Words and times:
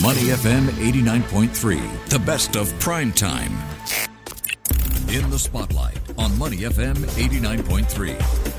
Money 0.00 0.28
FM 0.30 0.68
89.3, 0.68 2.08
the 2.08 2.18
best 2.20 2.56
of 2.56 2.72
prime 2.80 3.12
time. 3.12 3.52
In 5.10 5.28
the 5.28 5.38
spotlight 5.38 5.98
on 6.16 6.36
Money 6.38 6.60
FM 6.60 6.94
89.3. 6.96 8.51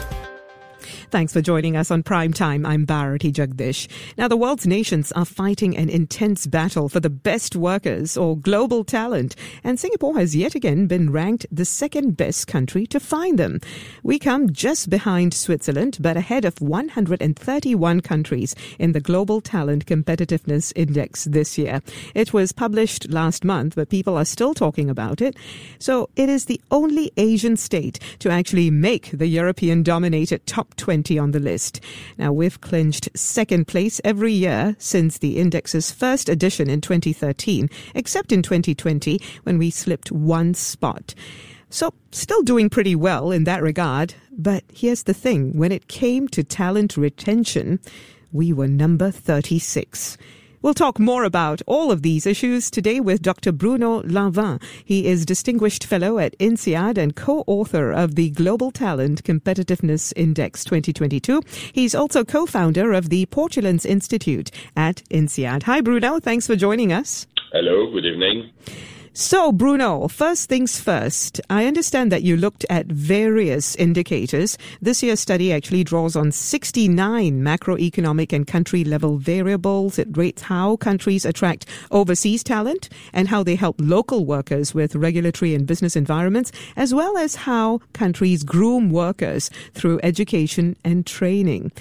Thanks 1.14 1.32
for 1.32 1.42
joining 1.42 1.78
us 1.78 1.92
on 1.92 2.02
Prime 2.02 2.34
Time. 2.34 2.66
I'm 2.66 2.86
Bharati 2.86 3.32
Jagdish. 3.32 3.88
Now, 4.18 4.28
the 4.28 4.36
world's 4.36 4.66
nations 4.66 5.12
are 5.12 5.26
fighting 5.26 5.78
an 5.78 5.88
intense 5.88 6.48
battle 6.48 6.90
for 6.90 7.00
the 7.00 7.12
best 7.12 7.56
workers 7.56 8.18
or 8.18 8.36
global 8.36 8.84
talent, 8.84 9.36
and 9.64 9.80
Singapore 9.80 10.18
has 10.18 10.36
yet 10.36 10.56
again 10.56 10.88
been 10.88 11.12
ranked 11.12 11.46
the 11.52 11.66
second 11.66 12.18
best 12.18 12.48
country 12.48 12.88
to 12.88 13.00
find 13.00 13.38
them. 13.38 13.60
We 14.02 14.18
come 14.18 14.52
just 14.52 14.90
behind 14.90 15.36
Switzerland, 15.36 16.00
but 16.00 16.18
ahead 16.18 16.46
of 16.46 16.60
131 16.60 18.00
countries 18.00 18.56
in 18.80 18.94
the 18.94 19.00
Global 19.00 19.40
Talent 19.40 19.86
Competitiveness 19.86 20.74
Index 20.76 21.26
this 21.26 21.60
year. 21.60 21.84
It 22.16 22.34
was 22.34 22.52
published 22.52 23.08
last 23.12 23.44
month, 23.44 23.76
but 23.76 23.90
people 23.90 24.18
are 24.18 24.26
still 24.26 24.56
talking 24.56 24.90
about 24.90 25.22
it. 25.22 25.36
So 25.78 26.10
it 26.16 26.28
is 26.28 26.46
the 26.46 26.60
only 26.72 27.12
Asian 27.18 27.56
state 27.56 28.00
to 28.18 28.32
actually 28.32 28.72
make 28.72 29.12
the 29.12 29.28
European 29.28 29.84
dominated 29.84 30.48
top 30.48 30.76
20 30.76 31.03
on 31.12 31.32
the 31.32 31.40
list. 31.40 31.80
Now, 32.18 32.32
we've 32.32 32.62
clinched 32.62 33.10
second 33.16 33.68
place 33.68 34.00
every 34.04 34.34
year 34.34 34.76
since 34.80 35.18
the 35.18 35.38
index's 35.38 35.92
first 35.92 36.30
edition 36.30 36.70
in 36.70 36.82
2013, 36.82 37.70
except 37.94 38.32
in 38.32 38.42
2020 38.42 39.20
when 39.44 39.58
we 39.58 39.70
slipped 39.70 40.12
one 40.12 40.54
spot. 40.54 41.14
So, 41.70 41.94
still 42.12 42.44
doing 42.44 42.70
pretty 42.70 42.96
well 42.96 43.32
in 43.32 43.44
that 43.46 43.64
regard. 43.64 44.14
But 44.32 44.64
here's 44.74 45.04
the 45.04 45.14
thing 45.14 45.58
when 45.58 45.72
it 45.72 45.88
came 45.88 46.28
to 46.30 46.44
talent 46.44 46.98
retention, 46.98 47.80
we 48.32 48.54
were 48.54 48.68
number 48.68 49.12
36. 49.12 50.18
We'll 50.64 50.74
talk 50.74 50.98
more 50.98 51.26
about 51.26 51.62
all 51.68 51.92
of 51.92 52.04
these 52.04 52.26
issues 52.26 52.72
today 52.72 53.02
with 53.02 53.22
Dr. 53.22 53.52
Bruno 53.52 54.02
Lanvin. 54.04 54.64
He 54.86 55.08
is 55.08 55.26
Distinguished 55.26 55.84
Fellow 55.84 56.20
at 56.20 56.38
INSEAD 56.40 56.98
and 56.98 57.18
co-author 57.18 57.92
of 57.92 58.16
the 58.16 58.30
Global 58.30 58.72
Talent 58.72 59.26
Competitiveness 59.26 60.14
Index 60.16 60.64
2022. 60.64 61.42
He's 61.74 61.94
also 61.94 62.24
co-founder 62.24 62.94
of 62.94 63.10
the 63.10 63.26
Portulans 63.26 63.86
Institute 63.86 64.52
at 64.78 65.04
INSEAD. 65.10 65.64
Hi, 65.64 65.82
Bruno. 65.82 66.22
Thanks 66.22 66.48
for 66.48 66.56
joining 66.56 66.94
us. 66.94 67.28
Hello. 67.52 67.92
Good 67.92 68.06
evening. 68.06 68.50
So, 69.16 69.52
Bruno, 69.52 70.08
first 70.08 70.50
things 70.50 70.82
first. 70.82 71.40
I 71.48 71.68
understand 71.68 72.12
that 72.12 72.24
you 72.24 72.36
looked 72.36 72.66
at 72.68 72.88
various 72.88 73.76
indicators. 73.76 74.58
This 74.82 75.04
year's 75.04 75.20
study 75.20 75.54
actually 75.54 75.84
draws 75.84 76.16
on 76.16 76.32
69 76.32 77.40
macroeconomic 77.40 78.34
and 78.34 78.48
country 78.48 78.84
level 78.84 79.18
variables. 79.18 80.00
It 80.00 80.18
rates 80.18 80.42
how 80.42 80.78
countries 80.78 81.26
attract 81.26 81.68
overseas 81.92 82.44
talent 82.44 82.90
and 83.14 83.28
how 83.28 83.44
they 83.44 83.54
help 83.54 83.76
local 83.78 84.26
workers 84.26 84.74
with 84.74 84.96
regulatory 84.96 85.54
and 85.54 85.68
business 85.68 85.96
environments, 85.96 86.52
as 86.76 86.92
well 86.92 87.16
as 87.16 87.36
how 87.36 87.82
countries 87.94 88.44
groom 88.44 88.90
workers 88.90 89.52
through 89.76 90.00
education 90.02 90.76
and 90.84 91.06
training. 91.06 91.72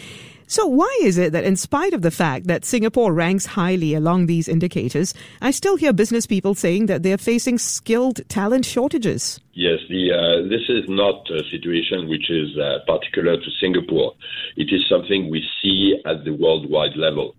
So 0.53 0.67
why 0.67 0.95
is 1.00 1.17
it 1.17 1.33
that 1.33 1.45
in 1.45 1.56
spite 1.56 1.95
of 1.95 2.03
the 2.03 2.11
fact 2.11 2.47
that 2.47 2.67
Singapore 2.67 3.14
ranks 3.14 3.47
highly 3.47 3.95
along 3.95 4.27
these 4.27 4.48
indicators, 4.48 5.14
I 5.41 5.50
still 5.50 5.77
hear 5.77 5.95
business 5.95 6.27
people 6.27 6.55
saying 6.55 6.84
that 6.92 7.03
they're 7.03 7.17
facing 7.17 7.56
skilled 7.56 8.20
talent 8.28 8.67
shortages? 8.67 9.41
Yes, 9.55 9.78
the, 9.89 10.12
uh, 10.12 10.48
this 10.50 10.69
is 10.69 10.84
not 10.91 11.25
a 11.30 11.42
situation 11.50 12.06
which 12.06 12.28
is 12.28 12.50
uh, 12.58 12.80
particular 12.86 13.39
to 13.39 13.50
Singapore. 13.62 14.12
It 14.55 14.69
is 14.70 14.86
something 14.91 15.30
we 15.30 15.42
see 15.62 15.97
at 16.05 16.23
the 16.25 16.34
worldwide 16.34 16.98
level. 16.98 17.34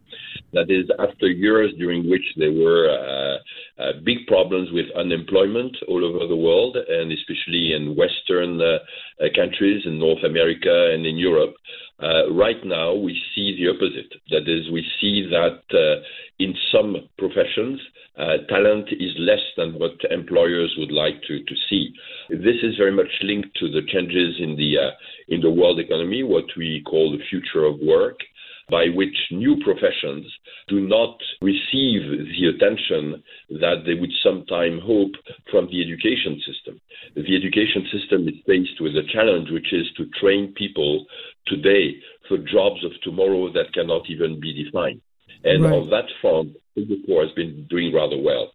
That 0.53 0.69
is, 0.69 0.85
after 0.99 1.27
years 1.27 1.71
during 1.77 2.09
which 2.09 2.25
there 2.37 2.51
were 2.51 2.89
uh, 2.89 3.81
uh, 3.81 3.91
big 4.03 4.27
problems 4.27 4.69
with 4.71 4.85
unemployment 4.95 5.75
all 5.87 6.05
over 6.05 6.27
the 6.27 6.35
world, 6.35 6.77
and 6.77 7.11
especially 7.11 7.73
in 7.73 7.95
Western 7.95 8.61
uh, 8.61 8.77
uh 9.19 9.27
countries, 9.35 9.83
in 9.85 9.99
North 9.99 10.23
America 10.23 10.91
and 10.93 11.05
in 11.05 11.17
Europe, 11.17 11.55
uh, 12.01 12.31
right 12.33 12.63
now 12.65 12.93
we 12.93 13.19
see 13.33 13.55
the 13.57 13.69
opposite. 13.69 14.11
That 14.29 14.47
is, 14.47 14.69
we 14.71 14.85
see 15.01 15.27
that 15.29 15.61
in 16.39 16.53
some 16.71 16.97
professions, 17.17 17.79
talent 18.49 18.89
is 18.91 19.13
less 19.17 19.45
than 19.57 19.79
what 19.79 19.93
employers 20.11 20.73
would 20.77 20.91
like 20.91 21.21
to, 21.27 21.43
to 21.43 21.55
see. 21.69 21.93
This 22.29 22.61
is 22.61 22.75
very 22.77 22.91
much 22.91 23.11
linked 23.21 23.55
to 23.57 23.69
the 23.69 23.81
changes 23.87 24.35
in 24.39 24.55
the 24.55 24.91
in 25.29 25.41
the 25.41 25.49
world 25.49 25.79
economy, 25.79 26.21
what 26.23 26.45
we 26.57 26.83
call 26.85 27.11
the 27.11 27.23
future 27.29 27.65
of 27.65 27.79
work 27.79 28.19
by 28.69 28.87
which 28.93 29.15
new 29.31 29.57
professions 29.63 30.25
do 30.67 30.79
not 30.79 31.17
receive 31.41 32.01
the 32.09 32.51
attention 32.55 33.21
that 33.49 33.83
they 33.85 33.93
would 33.93 34.11
sometime 34.23 34.79
hope 34.79 35.11
from 35.51 35.67
the 35.67 35.81
education 35.81 36.41
system. 36.45 36.79
The 37.15 37.35
education 37.35 37.87
system 37.91 38.27
is 38.27 38.35
faced 38.47 38.79
with 38.79 38.95
a 38.95 39.07
challenge, 39.11 39.49
which 39.51 39.73
is 39.73 39.87
to 39.97 40.05
train 40.19 40.53
people 40.55 41.05
today 41.47 41.95
for 42.27 42.37
jobs 42.37 42.83
of 42.85 42.91
tomorrow 43.03 43.51
that 43.53 43.73
cannot 43.73 44.09
even 44.09 44.39
be 44.39 44.63
defined. 44.63 45.01
And 45.43 45.63
right. 45.63 45.73
on 45.73 45.89
that 45.89 46.05
front, 46.21 46.55
Singapore 46.75 47.25
has 47.25 47.33
been 47.33 47.67
doing 47.69 47.93
rather 47.93 48.17
well. 48.17 48.51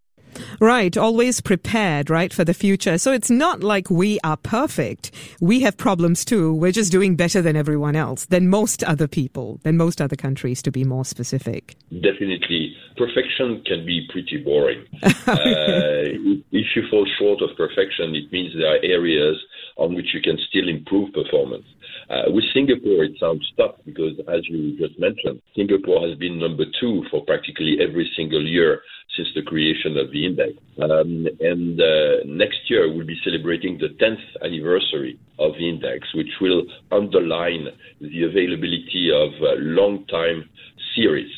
Right, 0.61 0.97
always 0.97 1.41
prepared, 1.41 2.11
right, 2.11 2.33
for 2.33 2.45
the 2.45 2.55
future. 2.55 2.99
So 2.99 3.13
it's 3.13 3.31
not 3.31 3.63
like 3.63 3.91
we 3.91 4.19
are 4.25 4.37
perfect. 4.37 5.11
We 5.41 5.61
have 5.61 5.77
problems 5.77 6.25
too. 6.25 6.55
We're 6.55 6.73
just 6.73 6.93
doing 6.93 7.17
better 7.17 7.43
than 7.43 7.57
everyone 7.57 7.97
else, 7.97 8.27
than 8.27 8.49
most 8.49 8.83
other 8.85 9.09
people, 9.09 9.61
than 9.63 9.77
most 9.77 10.01
other 10.01 10.17
countries, 10.17 10.63
to 10.63 10.71
be 10.71 10.85
more 10.85 11.05
specific. 11.05 11.77
Definitely. 11.91 12.75
Perfection 12.97 13.63
can 13.65 13.87
be 13.87 14.07
pretty 14.11 14.39
boring. 14.39 14.85
uh, 15.03 16.39
if 16.53 16.67
you 16.75 16.83
fall 16.91 17.07
short 17.19 17.43
of 17.43 17.57
perfection, 17.57 18.15
it 18.15 18.33
means 18.33 18.53
there 18.57 18.75
are 18.75 18.81
areas 18.83 19.37
on 19.77 19.95
which 19.95 20.13
you 20.13 20.21
can 20.21 20.39
still 20.49 20.69
improve 20.69 21.13
performance. 21.13 21.65
Uh, 22.11 22.23
with 22.29 22.45
Singapore, 22.55 23.05
it 23.05 23.13
sounds 23.21 23.47
tough 23.57 23.77
because, 23.85 24.19
as 24.29 24.41
you 24.49 24.79
just 24.79 24.99
mentioned, 24.99 25.43
Singapore 25.55 26.09
has 26.09 26.17
been 26.19 26.39
number 26.39 26.65
two 26.81 27.05
for 27.11 27.25
practically 27.25 27.77
every 27.81 28.11
single 28.17 28.47
year 28.47 28.81
since 29.17 29.29
the 29.35 29.43
creation 29.43 29.97
of 29.97 30.11
the 30.13 30.27
index. 30.27 30.53
Um, 30.83 31.27
and 31.41 31.81
uh, 31.81 32.25
next 32.27 32.69
year, 32.69 32.93
we'll 32.93 33.07
be 33.07 33.19
celebrating 33.25 33.79
the 33.79 33.89
10th 33.89 34.45
anniversary 34.45 35.19
of 35.39 35.53
the 35.55 35.69
index, 35.69 36.09
which 36.15 36.31
will 36.41 36.65
underline 36.93 37.69
the 38.01 38.25
availability 38.25 39.11
of 39.13 39.31
uh, 39.43 39.55
long-time 39.59 40.49
series. 40.95 41.31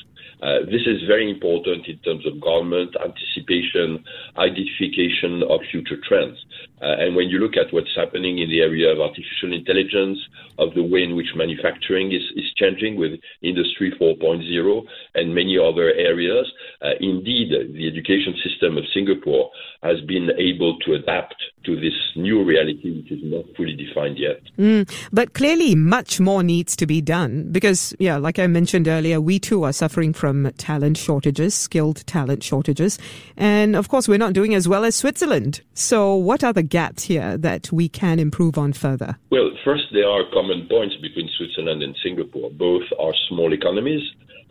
Uh, 0.42 0.64
this 0.64 0.81
is 0.86 1.03
very 1.06 1.31
important 1.31 1.86
in 1.86 1.98
terms 1.98 2.25
of 2.26 2.41
government 2.41 2.97
anticipation, 2.97 4.02
identification 4.38 5.42
of 5.48 5.60
future 5.70 6.00
trends. 6.08 6.38
Uh, 6.81 6.97
and 6.98 7.14
when 7.14 7.28
you 7.28 7.38
look 7.38 7.58
at 7.58 7.72
what's 7.75 7.94
happening 7.94 8.38
in 8.38 8.48
the 8.48 8.60
area 8.62 8.91
of 8.91 9.00
artificial 9.00 9.52
intelligence, 9.52 10.19
of 10.58 10.72
the 10.75 10.82
way 10.82 11.02
in 11.02 11.14
which 11.14 11.28
manufacturing 11.37 12.12
is, 12.12 12.22
is 12.37 12.50
changing 12.60 12.97
with 12.97 13.12
Industry 13.43 13.93
4.0 14.00 14.82
and 15.15 15.34
many 15.34 15.59
other 15.59 15.93
areas, 15.93 16.47
uh, 16.82 16.91
indeed, 17.00 17.50
the 17.50 17.88
education 17.88 18.34
system 18.44 18.76
of 18.76 18.84
Singapore 18.93 19.50
has 19.82 20.00
been 20.03 20.31
able 20.38 20.78
to 20.81 20.94
adapt 20.94 21.37
to 21.65 21.76
this 21.76 21.94
new 22.16 22.44
reality, 22.44 22.97
which 22.97 23.12
is 23.12 23.20
not 23.22 23.44
fully 23.56 23.75
defined 23.75 24.19
yet. 24.19 24.41
Mm, 24.59 24.91
but 25.12 25.34
clearly, 25.34 25.75
much 25.75 26.20
more 26.20 26.43
needs 26.43 26.75
to 26.76 26.87
be 26.87 27.00
done 27.00 27.50
because, 27.53 27.94
yeah, 27.99 28.16
like 28.16 28.38
I 28.38 28.47
mentioned 28.47 28.88
earlier, 28.88 29.20
we 29.20 29.38
too 29.38 29.65
are 29.65 29.72
suffering 29.72 30.12
from 30.12 30.50
talent 30.59 30.97
shortages, 30.97 31.54
skilled 31.54 32.06
talent 32.06 32.43
shortages. 32.43 32.99
And 33.37 33.76
of 33.76 33.88
course, 33.88 34.09
we're 34.09 34.19
not 34.19 34.32
doing 34.32 34.54
as 34.54 34.69
well 34.69 34.84
as 34.84 34.97
Switzerland. 34.97 35.62
So, 35.75 36.15
what 36.15 36.44
are 36.44 36.53
the 36.53 36.62
gaps 36.62 37.04
here 37.04 37.37
that 37.38 37.72
we 37.72 37.88
can 37.88 38.19
improve 38.19 38.59
on 38.59 38.72
further? 38.72 39.16
Well, 39.31 39.50
first, 39.65 39.84
there 39.93 40.09
are 40.09 40.25
common 40.32 40.66
points 40.69 40.97
between 40.97 41.28
Switzerland 41.37 41.82
and 41.82 41.97
Singapore. 42.03 42.50
Both 42.59 42.84
are 42.99 43.15
small 43.28 43.53
economies. 43.53 44.03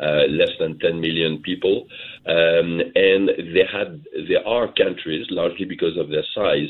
Uh, 0.02 0.24
less 0.30 0.52
than 0.62 0.80
10 0.80 1.02
million 1.02 1.42
people, 1.42 1.86
um, 2.26 2.80
and 2.96 3.28
they 3.54 3.66
had 3.70 4.02
there 4.30 4.48
are 4.48 4.72
countries 4.72 5.28
largely 5.30 5.66
because 5.66 5.98
of 5.98 6.08
their 6.08 6.24
size 6.34 6.70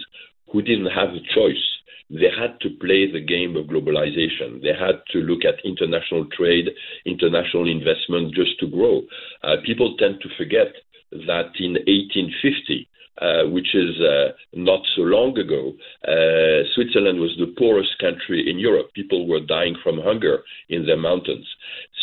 who 0.51 0.63
didn't 0.63 0.87
have 0.87 1.09
a 1.09 1.21
choice 1.35 1.63
they 2.09 2.29
had 2.35 2.59
to 2.61 2.69
play 2.81 3.11
the 3.11 3.21
game 3.21 3.55
of 3.55 3.67
globalization. 3.67 4.61
They 4.61 4.73
had 4.73 5.01
to 5.11 5.19
look 5.19 5.45
at 5.45 5.63
international 5.63 6.25
trade, 6.35 6.69
international 7.05 7.69
investment 7.69 8.33
just 8.33 8.59
to 8.59 8.67
grow. 8.67 9.03
Uh, 9.43 9.57
people 9.63 9.95
tend 9.97 10.19
to 10.21 10.29
forget 10.35 10.73
that 11.11 11.53
in 11.59 11.73
1850, 11.85 12.89
uh, 13.21 13.43
which 13.49 13.75
is 13.75 13.99
uh, 13.99 14.29
not 14.53 14.81
so 14.95 15.01
long 15.01 15.37
ago, 15.37 15.73
uh, 16.07 16.63
Switzerland 16.75 17.19
was 17.19 17.35
the 17.37 17.53
poorest 17.57 17.97
country 17.99 18.49
in 18.49 18.57
Europe. 18.57 18.93
People 18.93 19.27
were 19.27 19.39
dying 19.39 19.75
from 19.83 19.99
hunger 19.99 20.43
in 20.69 20.85
their 20.85 20.97
mountains. 20.97 21.45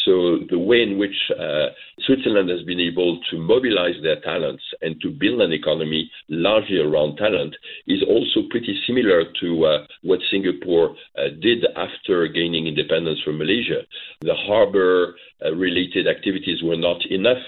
So 0.04 0.40
the 0.50 0.58
way 0.58 0.82
in 0.82 0.98
which 0.98 1.16
uh, 1.32 1.68
Switzerland 2.06 2.48
has 2.50 2.62
been 2.62 2.80
able 2.80 3.20
to 3.30 3.38
mobilize 3.38 3.96
their 4.02 4.20
talents 4.20 4.62
and 4.82 5.00
to 5.00 5.10
build 5.10 5.40
an 5.40 5.52
economy 5.52 6.10
largely 6.28 6.78
around 6.78 7.16
talent 7.16 7.56
is 7.86 8.02
also 8.08 8.46
pretty 8.50 8.78
similar 8.86 9.24
to 9.40 9.64
uh, 9.64 9.86
what 10.02 10.20
Singapore 10.30 10.94
did 11.40 11.64
after 11.76 12.28
gaining 12.28 12.66
independence 12.66 13.20
from 13.24 13.38
Malaysia. 13.38 13.82
The 14.20 14.34
harbor 14.34 15.16
Uh, 15.44 15.54
related 15.54 16.06
activities 16.08 16.62
were 16.62 16.76
not 16.76 17.04
enough 17.10 17.42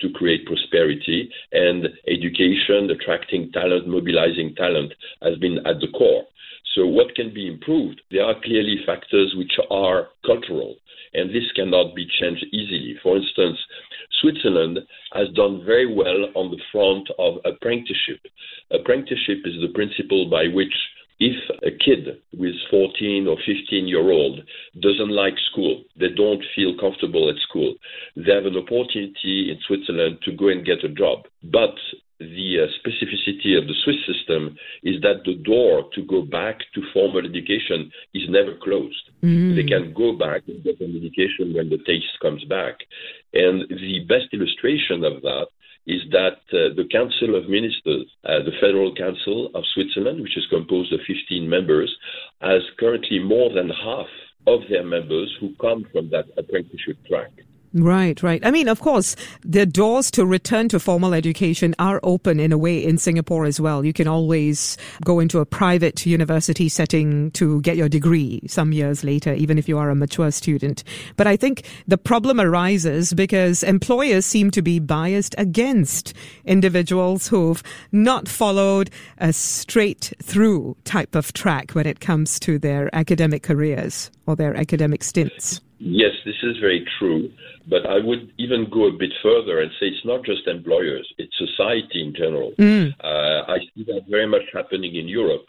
to 0.00 0.10
create 0.10 0.46
prosperity, 0.46 1.30
and 1.52 1.88
education, 2.08 2.90
attracting 2.90 3.50
talent, 3.52 3.86
mobilizing 3.86 4.54
talent 4.56 4.92
has 5.22 5.36
been 5.38 5.58
at 5.66 5.80
the 5.80 5.88
core. 5.96 6.24
So, 6.74 6.86
what 6.86 7.14
can 7.14 7.34
be 7.34 7.48
improved? 7.48 8.00
There 8.10 8.24
are 8.24 8.40
clearly 8.42 8.76
factors 8.86 9.34
which 9.36 9.52
are 9.70 10.08
cultural, 10.24 10.76
and 11.14 11.30
this 11.30 11.50
cannot 11.56 11.94
be 11.94 12.06
changed 12.20 12.44
easily. 12.52 12.96
For 13.02 13.16
instance, 13.16 13.58
Switzerland 14.20 14.78
has 15.12 15.28
done 15.34 15.64
very 15.64 15.92
well 15.92 16.30
on 16.34 16.50
the 16.50 16.60
front 16.70 17.08
of 17.18 17.38
apprenticeship. 17.44 18.20
Apprenticeship 18.70 19.38
is 19.44 19.60
the 19.60 19.72
principle 19.74 20.30
by 20.30 20.46
which 20.48 20.74
if 21.20 21.36
a 21.62 21.70
kid 21.70 22.18
with 22.32 22.54
14 22.70 23.28
or 23.28 23.36
15 23.36 23.86
year 23.86 24.10
old 24.10 24.40
doesn't 24.80 25.10
like 25.10 25.34
school, 25.52 25.84
they 25.98 26.08
don't 26.08 26.42
feel 26.56 26.76
comfortable 26.80 27.28
at 27.28 27.36
school, 27.48 27.74
they 28.16 28.32
have 28.32 28.46
an 28.46 28.56
opportunity 28.56 29.52
in 29.52 29.58
Switzerland 29.66 30.18
to 30.24 30.32
go 30.32 30.48
and 30.48 30.64
get 30.64 30.82
a 30.82 30.88
job. 30.88 31.26
But 31.44 31.76
the 32.18 32.64
uh, 32.64 32.66
specificity 32.80 33.56
of 33.56 33.66
the 33.66 33.74
Swiss 33.84 33.96
system 34.06 34.56
is 34.82 35.00
that 35.02 35.24
the 35.24 35.34
door 35.34 35.84
to 35.94 36.04
go 36.04 36.22
back 36.22 36.58
to 36.74 36.82
formal 36.92 37.24
education 37.24 37.90
is 38.14 38.28
never 38.28 38.56
closed. 38.62 39.10
Mm. 39.22 39.56
They 39.56 39.64
can 39.64 39.92
go 39.94 40.16
back 40.16 40.42
and 40.46 40.62
get 40.64 40.80
an 40.80 40.96
education 40.96 41.54
when 41.54 41.68
the 41.68 41.78
taste 41.86 42.16
comes 42.20 42.44
back. 42.44 42.76
And 43.32 43.68
the 43.68 44.04
best 44.08 44.32
illustration 44.32 45.04
of 45.04 45.22
that 45.22 45.46
is 45.90 46.02
that 46.12 46.38
uh, 46.52 46.70
the 46.78 46.86
Council 46.92 47.34
of 47.34 47.48
Ministers, 47.48 48.06
uh, 48.24 48.38
the 48.46 48.54
Federal 48.60 48.94
Council 48.94 49.50
of 49.54 49.64
Switzerland, 49.74 50.22
which 50.22 50.36
is 50.36 50.46
composed 50.48 50.92
of 50.92 51.00
15 51.06 51.48
members, 51.48 51.90
has 52.40 52.62
currently 52.78 53.18
more 53.18 53.50
than 53.52 53.68
half 53.70 54.06
of 54.46 54.60
their 54.70 54.84
members 54.84 55.34
who 55.40 55.52
come 55.60 55.84
from 55.92 56.08
that 56.10 56.26
apprenticeship 56.38 56.96
track. 57.08 57.32
Right, 57.72 58.20
right. 58.20 58.44
I 58.44 58.50
mean, 58.50 58.66
of 58.66 58.80
course, 58.80 59.14
the 59.44 59.64
doors 59.64 60.10
to 60.12 60.26
return 60.26 60.68
to 60.70 60.80
formal 60.80 61.14
education 61.14 61.76
are 61.78 62.00
open 62.02 62.40
in 62.40 62.50
a 62.50 62.58
way 62.58 62.84
in 62.84 62.98
Singapore 62.98 63.44
as 63.44 63.60
well. 63.60 63.84
You 63.84 63.92
can 63.92 64.08
always 64.08 64.76
go 65.04 65.20
into 65.20 65.38
a 65.38 65.46
private 65.46 66.04
university 66.04 66.68
setting 66.68 67.30
to 67.32 67.60
get 67.60 67.76
your 67.76 67.88
degree 67.88 68.40
some 68.48 68.72
years 68.72 69.04
later, 69.04 69.34
even 69.34 69.56
if 69.56 69.68
you 69.68 69.78
are 69.78 69.88
a 69.88 69.94
mature 69.94 70.32
student. 70.32 70.82
But 71.16 71.28
I 71.28 71.36
think 71.36 71.64
the 71.86 71.98
problem 71.98 72.40
arises 72.40 73.12
because 73.12 73.62
employers 73.62 74.26
seem 74.26 74.50
to 74.50 74.62
be 74.62 74.80
biased 74.80 75.36
against 75.38 76.12
individuals 76.44 77.28
who've 77.28 77.62
not 77.92 78.26
followed 78.26 78.90
a 79.18 79.32
straight 79.32 80.12
through 80.20 80.76
type 80.82 81.14
of 81.14 81.32
track 81.34 81.70
when 81.72 81.86
it 81.86 82.00
comes 82.00 82.40
to 82.40 82.58
their 82.58 82.92
academic 82.92 83.44
careers 83.44 84.10
or 84.26 84.34
their 84.34 84.56
academic 84.56 85.04
stints. 85.04 85.60
Yes, 85.80 86.12
this 86.26 86.36
is 86.42 86.58
very 86.58 86.86
true. 86.98 87.30
But 87.66 87.86
I 87.86 87.98
would 87.98 88.32
even 88.38 88.68
go 88.70 88.86
a 88.86 88.92
bit 88.92 89.12
further 89.22 89.60
and 89.60 89.70
say 89.80 89.86
it's 89.86 90.04
not 90.04 90.24
just 90.24 90.46
employers, 90.46 91.10
it's 91.16 91.32
society 91.38 92.02
in 92.02 92.14
general. 92.14 92.52
Mm. 92.58 92.94
Uh, 93.02 93.50
I 93.50 93.58
see 93.74 93.84
that 93.84 94.02
very 94.08 94.26
much 94.26 94.42
happening 94.52 94.94
in 94.94 95.08
Europe. 95.08 95.46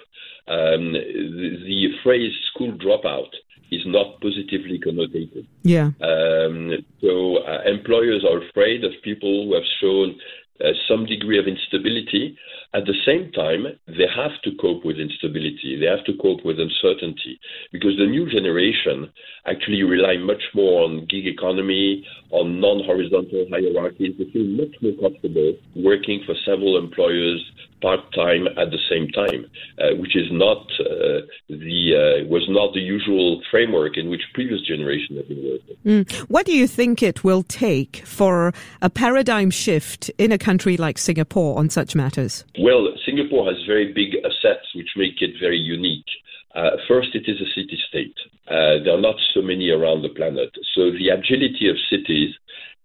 Um, 0.48 0.94
the, 0.94 1.64
the, 1.66 1.88
phrase 2.04 2.32
school 2.54 2.72
dropout 2.74 3.30
is 3.72 3.82
not 3.86 4.20
positively 4.22 4.80
connotated. 4.80 5.46
Yeah. 5.64 5.92
Um, 6.02 6.72
so 7.00 7.38
uh, 7.38 7.62
employers 7.66 8.26
are 8.26 8.42
afraid 8.50 8.84
of 8.84 8.92
people 9.04 9.46
who 9.46 9.54
have 9.54 9.64
shown 9.80 10.16
uh, 10.60 10.72
some 10.88 11.06
degree 11.06 11.40
of 11.40 11.46
instability. 11.48 12.38
At 12.74 12.86
the 12.86 12.96
same 13.06 13.32
time, 13.34 13.66
they 13.88 14.08
have 14.16 14.32
to 14.44 14.52
cope 14.62 14.86
with 14.86 14.98
instability. 14.98 15.78
They 15.80 15.88
have 15.88 16.06
to 16.06 16.14
cope 16.22 16.46
with 16.46 16.58
uncertainty 16.58 17.38
because 17.72 17.98
the 17.98 18.08
new 18.08 18.30
generation 18.30 19.12
actually 19.46 19.84
rely 19.84 20.16
much 20.18 20.44
more 20.54 20.84
on 20.86 21.06
gig 21.10 21.28
economy, 21.28 22.08
on 22.30 22.62
non-horizontal 22.62 23.48
hierarchies. 23.50 24.16
They 24.18 24.32
feel 24.32 24.46
much 24.46 24.74
more 24.82 24.94
comfortable 25.02 25.54
working 25.76 26.24
for 26.26 26.34
several 26.46 26.78
employers 26.78 27.44
part 27.82 28.00
time 28.14 28.48
at 28.58 28.70
the 28.70 28.78
same 28.90 29.08
time, 29.10 29.50
uh, 29.80 29.96
which 29.98 30.16
is 30.16 30.28
not 30.32 30.62
uh, 30.80 31.26
the 31.50 32.22
uh, 32.24 32.28
was 32.28 32.46
not 32.48 32.74
the 32.74 32.80
usual 32.80 33.42
framework 33.50 33.98
in 33.98 34.10
which 34.10 34.22
previous 34.34 34.62
generations 34.62 35.18
have 35.18 35.28
been 35.28 35.44
working. 35.44 35.78
Mm. 36.06 36.30
What 36.30 36.46
do 36.46 36.54
you 36.54 36.68
think 36.68 37.02
it 37.02 37.24
will 37.24 37.44
take 37.44 38.04
for 38.06 38.54
a 38.82 38.90
paradigm 38.90 39.50
shift 39.50 40.10
in 40.18 40.32
a 40.32 40.38
country 40.38 40.78
like 40.78 40.98
Singapore 40.98 41.58
on 41.58 41.70
such 41.70 41.96
matters? 41.96 42.46
Well, 42.62 42.94
Singapore 43.08 43.52
has 43.52 43.66
very 43.66 43.92
big 43.92 44.18
assets 44.24 44.68
which 44.76 44.90
make 44.96 45.20
it 45.20 45.32
very 45.40 45.58
unique. 45.58 46.06
Uh, 46.54 46.78
first, 46.88 47.10
it 47.16 47.24
is 47.26 47.42
a 47.42 47.50
city 47.56 47.76
state. 47.90 48.14
Uh, 48.48 48.84
there 48.84 48.94
are 48.94 49.02
not 49.02 49.16
so 49.34 49.42
many 49.42 49.72
around 49.72 50.04
the 50.04 50.10
planet. 50.10 50.52
So 50.76 50.92
the 50.92 51.10
agility 51.10 51.70
of 51.70 51.76
cities 51.90 52.36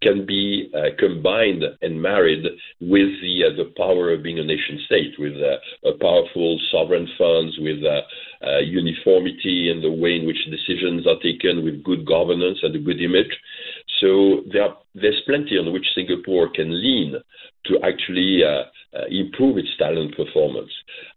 can 0.01 0.25
be 0.25 0.71
uh, 0.75 0.97
combined 0.99 1.63
and 1.83 2.01
married 2.01 2.45
with 2.81 3.11
the 3.21 3.45
uh, 3.45 3.57
the 3.57 3.71
power 3.77 4.13
of 4.13 4.23
being 4.23 4.39
a 4.39 4.45
nation 4.45 4.81
state, 4.87 5.13
with 5.19 5.35
uh, 5.37 5.89
a 5.91 5.93
powerful 5.99 6.59
sovereign 6.73 7.09
funds, 7.19 7.59
with 7.59 7.85
uh, 7.85 8.01
uniformity 8.61 9.71
in 9.71 9.83
the 9.83 9.93
way 9.93 10.17
in 10.17 10.27
which 10.27 10.41
decisions 10.51 11.07
are 11.07 11.21
taken, 11.23 11.65
with 11.65 11.85
good 11.85 12.07
governance 12.07 12.59
and 12.63 12.75
a 12.75 12.79
good 12.79 13.03
image. 13.03 13.35
So 14.01 14.43
there 14.53 14.63
are, 14.63 14.77
there's 14.95 15.21
plenty 15.27 15.59
on 15.59 15.71
which 15.71 15.87
Singapore 15.95 16.49
can 16.49 16.71
lean 16.71 17.17
to 17.67 17.79
actually 17.83 18.43
uh, 18.45 18.65
Uh, 18.97 19.05
improve 19.11 19.59
its 19.59 19.77
talent 19.79 20.17
performance. 20.17 20.71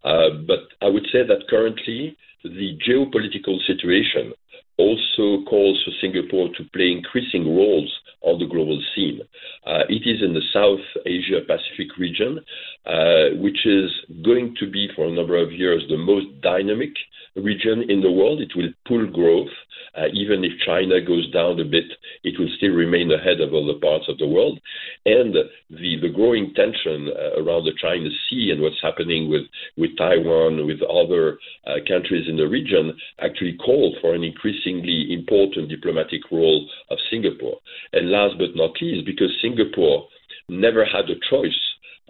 Uh, 0.04 0.30
but 0.46 0.68
I 0.82 0.90
would 0.90 1.06
say 1.14 1.24
that 1.26 1.48
currently 1.50 2.18
the 2.44 2.78
geopolitical 2.86 3.58
situation 3.66 4.34
also 4.78 5.44
calls 5.46 5.82
for 5.84 5.92
Singapore 6.02 6.50
to 6.58 6.64
play 6.74 6.92
increasing 6.92 7.56
roles 7.56 7.94
on 8.22 8.40
the 8.40 8.46
global 8.46 8.82
scene. 8.94 9.22
Uh, 9.66 9.84
it 9.90 10.04
is 10.06 10.22
in 10.22 10.34
the 10.34 10.42
South 10.54 10.86
Asia 11.06 11.40
Pacific 11.46 11.98
region, 11.98 12.40
uh, 12.86 13.36
which 13.40 13.66
is 13.66 13.92
going 14.24 14.56
to 14.60 14.70
be 14.70 14.90
for 14.96 15.06
a 15.06 15.12
number 15.12 15.38
of 15.38 15.52
years 15.52 15.84
the 15.90 15.98
most 15.98 16.28
dynamic 16.42 16.92
region 17.36 17.90
in 17.90 18.02
the 18.02 18.12
world. 18.12 18.42
It 18.42 18.52
will 18.56 18.70
pull 18.88 19.06
growth. 19.08 19.54
Uh, 19.98 20.06
even 20.14 20.44
if 20.44 20.52
China 20.66 21.02
goes 21.02 21.30
down 21.32 21.60
a 21.60 21.66
bit, 21.66 21.86
it 22.24 22.38
will 22.38 22.50
still 22.58 22.74
remain 22.74 23.12
ahead 23.12 23.42
of 23.42 23.54
other 23.54 23.74
parts 23.82 24.06
of 24.08 24.18
the 24.20 24.28
world. 24.28 24.60
And 25.06 25.34
the, 25.34 25.98
the 26.02 26.10
growing 26.14 26.54
tension 26.54 27.10
uh, 27.10 27.42
around 27.42 27.66
the 27.66 27.74
China 27.82 28.08
Sea 28.30 28.52
and 28.52 28.62
what's 28.62 28.82
happening 28.82 29.30
with, 29.30 29.44
with 29.78 29.98
Taiwan, 29.98 30.68
with 30.68 30.82
other 30.84 31.40
uh, 31.66 31.82
countries 31.88 32.28
in 32.30 32.38
the 32.38 32.48
region, 32.48 32.96
actually 33.20 33.58
call 33.58 33.96
for 34.00 34.14
an 34.14 34.24
increasingly 34.24 35.12
important 35.12 35.70
diplomatic 35.70 36.22
role 36.32 36.70
of 36.92 36.98
Singapore. 37.10 37.58
And 37.92 38.09
last 38.10 38.38
but 38.38 38.56
not 38.56 38.82
least, 38.82 39.06
because 39.06 39.32
Singapore 39.42 40.08
never 40.50 40.84
had 40.84 41.10
a 41.10 41.20
choice 41.30 41.60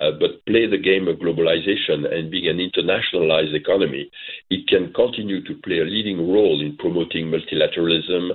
uh, 0.01 0.11
but 0.19 0.43
play 0.45 0.65
the 0.65 0.77
game 0.77 1.07
of 1.07 1.17
globalization 1.17 2.07
and 2.07 2.31
being 2.31 2.47
an 2.47 2.57
internationalized 2.57 3.53
economy, 3.53 4.09
it 4.49 4.67
can 4.67 4.93
continue 4.93 5.43
to 5.43 5.53
play 5.63 5.79
a 5.79 5.83
leading 5.83 6.31
role 6.31 6.61
in 6.61 6.75
promoting 6.77 7.27
multilateralism, 7.27 8.31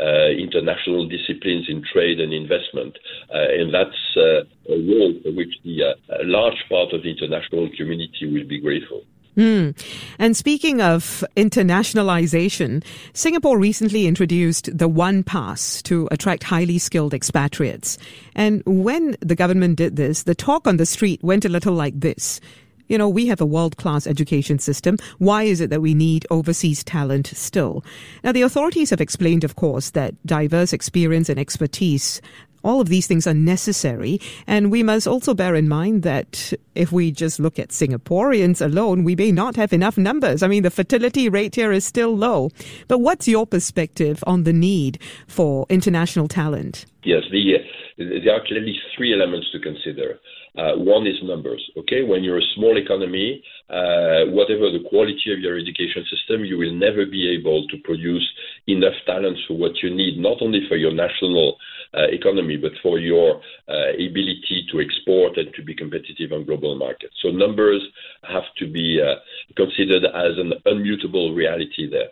uh, 0.00 0.30
international 0.38 1.08
disciplines 1.08 1.66
in 1.68 1.82
trade 1.92 2.20
and 2.20 2.32
investment. 2.32 2.96
Uh, 3.34 3.50
and 3.50 3.74
that's 3.74 4.16
uh, 4.16 4.46
a 4.72 4.78
role 4.86 5.12
for 5.22 5.32
which 5.32 5.52
the 5.64 5.82
uh, 5.82 6.16
large 6.22 6.62
part 6.68 6.92
of 6.92 7.02
the 7.02 7.10
international 7.10 7.68
community 7.76 8.30
will 8.30 8.46
be 8.46 8.60
grateful. 8.60 9.02
Mm. 9.38 9.80
And 10.18 10.36
speaking 10.36 10.82
of 10.82 11.24
internationalization, 11.36 12.84
Singapore 13.12 13.56
recently 13.56 14.06
introduced 14.08 14.76
the 14.76 14.88
One 14.88 15.22
Pass 15.22 15.80
to 15.82 16.08
attract 16.10 16.42
highly 16.42 16.78
skilled 16.78 17.14
expatriates. 17.14 17.98
And 18.34 18.64
when 18.66 19.16
the 19.20 19.36
government 19.36 19.76
did 19.76 19.94
this, 19.94 20.24
the 20.24 20.34
talk 20.34 20.66
on 20.66 20.76
the 20.76 20.86
street 20.86 21.22
went 21.22 21.44
a 21.44 21.48
little 21.48 21.72
like 21.72 22.00
this. 22.00 22.40
You 22.88 22.98
know, 22.98 23.08
we 23.08 23.26
have 23.26 23.40
a 23.40 23.46
world 23.46 23.76
class 23.76 24.06
education 24.06 24.58
system. 24.58 24.96
Why 25.18 25.44
is 25.44 25.60
it 25.60 25.70
that 25.70 25.82
we 25.82 25.94
need 25.94 26.26
overseas 26.30 26.82
talent 26.82 27.28
still? 27.28 27.84
Now, 28.24 28.32
the 28.32 28.42
authorities 28.42 28.90
have 28.90 29.00
explained, 29.00 29.44
of 29.44 29.56
course, 29.56 29.90
that 29.90 30.14
diverse 30.26 30.72
experience 30.72 31.28
and 31.28 31.38
expertise 31.38 32.20
all 32.68 32.80
of 32.80 32.88
these 32.88 33.06
things 33.06 33.26
are 33.26 33.34
necessary. 33.34 34.20
And 34.46 34.70
we 34.70 34.82
must 34.82 35.06
also 35.08 35.34
bear 35.34 35.54
in 35.54 35.68
mind 35.68 36.02
that 36.02 36.52
if 36.74 36.92
we 36.92 37.10
just 37.10 37.40
look 37.40 37.58
at 37.58 37.70
Singaporeans 37.70 38.64
alone, 38.64 39.04
we 39.04 39.16
may 39.16 39.32
not 39.32 39.56
have 39.56 39.72
enough 39.72 39.96
numbers. 39.96 40.42
I 40.42 40.48
mean, 40.48 40.62
the 40.62 40.70
fertility 40.70 41.28
rate 41.28 41.54
here 41.54 41.72
is 41.72 41.84
still 41.84 42.14
low. 42.14 42.50
But 42.86 42.98
what's 42.98 43.26
your 43.26 43.46
perspective 43.46 44.22
on 44.26 44.44
the 44.44 44.52
need 44.52 45.00
for 45.26 45.66
international 45.70 46.28
talent? 46.28 46.84
Yes, 47.04 47.22
the, 47.30 47.56
there 47.96 48.34
are 48.34 48.44
clearly 48.46 48.76
three 48.96 49.14
elements 49.14 49.50
to 49.52 49.58
consider. 49.60 50.18
Uh, 50.56 50.74
one 50.76 51.06
is 51.06 51.14
numbers. 51.22 51.62
Okay, 51.78 52.02
when 52.02 52.24
you're 52.24 52.38
a 52.38 52.52
small 52.54 52.76
economy, 52.76 53.42
uh, 53.70 54.26
whatever 54.34 54.66
the 54.70 54.82
quality 54.90 55.32
of 55.32 55.38
your 55.38 55.56
education 55.56 56.04
system, 56.10 56.44
you 56.44 56.58
will 56.58 56.74
never 56.74 57.06
be 57.06 57.30
able 57.38 57.66
to 57.68 57.76
produce 57.84 58.26
enough 58.66 58.98
talents 59.06 59.40
for 59.46 59.56
what 59.56 59.72
you 59.82 59.94
need, 59.94 60.18
not 60.18 60.38
only 60.40 60.60
for 60.68 60.76
your 60.76 60.92
national 60.92 61.54
uh, 61.54 61.77
economy, 61.94 62.56
but 62.56 62.72
for 62.82 62.98
your 62.98 63.40
uh, 63.68 63.92
ability 63.94 64.66
to 64.70 64.80
export 64.80 65.36
and 65.36 65.52
to 65.54 65.62
be 65.62 65.74
competitive 65.74 66.32
on 66.32 66.44
global 66.44 66.76
markets. 66.76 67.14
So 67.22 67.30
numbers 67.30 67.82
have 68.24 68.44
to 68.58 68.70
be 68.70 69.00
uh, 69.00 69.16
considered 69.56 70.04
as 70.04 70.38
an 70.38 70.52
unmutable 70.66 71.34
reality 71.34 71.88
there. 71.90 72.10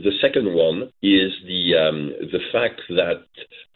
The 0.00 0.12
second 0.20 0.54
one 0.54 0.92
is 1.02 1.32
the 1.46 1.76
um, 1.76 2.12
the 2.32 2.40
fact 2.52 2.80
that 2.90 3.24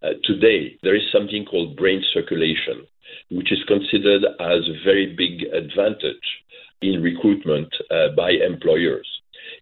uh, 0.02 0.14
today 0.25 0.78
there 0.82 0.97
is 0.97 1.02
something 1.12 1.44
called 1.44 1.76
brain 1.76 2.02
circulation, 2.12 2.87
which 3.30 3.52
is 3.52 3.62
considered 3.66 4.25
as 4.40 4.61
a 4.68 4.85
very 4.85 5.14
big 5.14 5.42
advantage 5.52 6.26
in 6.80 7.02
recruitment 7.02 7.73
uh, 7.90 8.09
by 8.16 8.30
employers. 8.30 9.06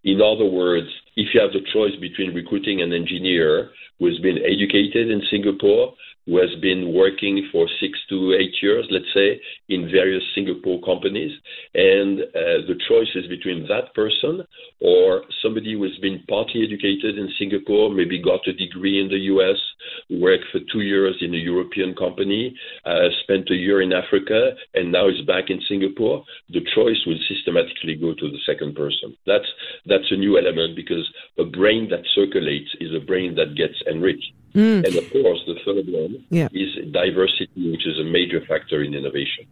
In 0.03 0.21
other 0.21 0.45
words, 0.45 0.87
if 1.15 1.33
you 1.33 1.41
have 1.41 1.51
the 1.51 1.65
choice 1.71 1.95
between 1.99 2.33
recruiting 2.33 2.81
an 2.81 2.93
engineer 2.93 3.69
who 4.01 4.07
has 4.07 4.17
been 4.17 4.39
educated 4.39 5.11
in 5.11 5.21
Singapore 5.29 5.93
who 6.25 6.37
has 6.37 6.49
been 6.61 6.93
working 6.93 7.47
for 7.51 7.67
six 7.79 7.97
to 8.09 8.33
eight 8.33 8.53
years, 8.61 8.85
let's 8.91 9.11
say, 9.13 9.41
in 9.69 9.89
various 9.91 10.23
Singapore 10.35 10.79
companies. 10.81 11.31
And 11.73 12.21
uh, 12.21 12.67
the 12.67 12.77
choice 12.87 13.09
is 13.15 13.27
between 13.27 13.67
that 13.67 13.93
person 13.95 14.45
or 14.79 15.23
somebody 15.41 15.73
who 15.73 15.83
has 15.83 15.97
been 16.01 16.23
partly 16.29 16.63
educated 16.63 17.17
in 17.17 17.29
Singapore, 17.39 17.93
maybe 17.93 18.21
got 18.21 18.47
a 18.47 18.53
degree 18.53 19.01
in 19.01 19.07
the 19.09 19.33
US, 19.33 19.57
worked 20.09 20.45
for 20.51 20.59
two 20.71 20.81
years 20.81 21.15
in 21.21 21.33
a 21.33 21.37
European 21.37 21.95
company, 21.95 22.55
uh, 22.85 23.09
spent 23.23 23.49
a 23.49 23.55
year 23.55 23.81
in 23.81 23.93
Africa, 23.93 24.51
and 24.73 24.91
now 24.91 25.07
is 25.07 25.21
back 25.25 25.49
in 25.49 25.59
Singapore. 25.67 26.23
The 26.49 26.61
choice 26.75 27.01
will 27.05 27.19
systematically 27.27 27.95
go 27.95 28.13
to 28.13 28.29
the 28.29 28.39
second 28.45 28.75
person. 28.75 29.17
That's, 29.25 29.47
that's 29.85 30.11
a 30.11 30.17
new 30.17 30.37
element 30.37 30.75
because 30.75 31.07
a 31.39 31.45
brain 31.45 31.89
that 31.89 32.05
circulates 32.13 32.69
is 32.79 32.91
a 32.95 33.05
brain 33.05 33.35
that 33.35 33.55
gets 33.55 33.75
enriched. 33.89 34.33
Mm. 34.53 34.85
And 34.85 34.95
of 34.95 35.09
course, 35.11 35.41
the 35.47 35.55
third 35.65 35.85
one 35.87 36.23
yeah. 36.29 36.47
is 36.51 36.69
diversity, 36.91 37.71
which 37.71 37.85
is 37.85 37.99
a 37.99 38.03
major 38.03 38.41
factor 38.45 38.83
in 38.83 38.93
innovation. 38.93 39.45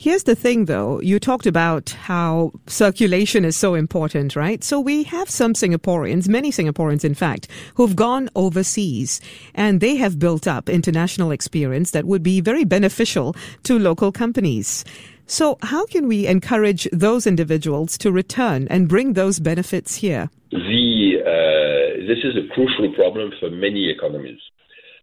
Here's 0.00 0.22
the 0.22 0.36
thing 0.36 0.66
though, 0.66 1.00
you 1.00 1.18
talked 1.18 1.46
about 1.46 1.90
how 1.90 2.52
circulation 2.68 3.44
is 3.44 3.56
so 3.56 3.74
important, 3.74 4.36
right? 4.36 4.62
So 4.62 4.78
we 4.78 5.02
have 5.02 5.28
some 5.28 5.54
Singaporeans, 5.54 6.28
many 6.28 6.52
Singaporeans 6.52 7.04
in 7.04 7.14
fact, 7.14 7.48
who've 7.74 7.96
gone 7.96 8.30
overseas 8.36 9.20
and 9.56 9.80
they 9.80 9.96
have 9.96 10.20
built 10.20 10.46
up 10.46 10.68
international 10.68 11.32
experience 11.32 11.90
that 11.90 12.04
would 12.04 12.22
be 12.22 12.40
very 12.40 12.64
beneficial 12.64 13.34
to 13.64 13.76
local 13.76 14.12
companies. 14.12 14.84
So 15.26 15.58
how 15.62 15.84
can 15.86 16.06
we 16.06 16.28
encourage 16.28 16.88
those 16.92 17.26
individuals 17.26 17.98
to 17.98 18.12
return 18.12 18.68
and 18.70 18.88
bring 18.88 19.14
those 19.14 19.40
benefits 19.40 19.96
here? 19.96 20.30
The 20.52 21.22
uh 21.26 21.57
this 22.06 22.22
is 22.22 22.36
a 22.36 22.52
crucial 22.54 22.94
problem 22.94 23.32
for 23.40 23.50
many 23.50 23.90
economies. 23.90 24.40